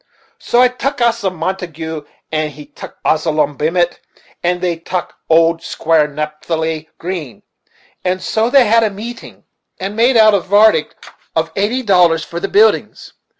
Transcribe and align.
So 0.39 0.59
I 0.63 0.67
tuck 0.67 0.99
Asa 0.99 1.29
Montagu, 1.29 2.07
and 2.31 2.51
he 2.53 2.65
tuck 2.65 2.97
Absalom 3.05 3.55
Bement, 3.55 3.99
and 4.41 4.59
they 4.59 4.75
two 4.77 4.81
tuck 4.81 5.19
old 5.29 5.61
Squire 5.61 6.07
Napthali 6.07 6.87
Green. 6.97 7.43
And 8.03 8.19
so 8.19 8.49
they 8.49 8.65
had 8.65 8.81
a 8.81 8.89
meetin', 8.89 9.43
and 9.79 9.95
made 9.95 10.17
out 10.17 10.33
a 10.33 10.39
vardict 10.39 11.07
of 11.35 11.51
eighty 11.55 11.83
dollars 11.83 12.25
for 12.25 12.39
the 12.39 12.47
buildin's. 12.49 13.13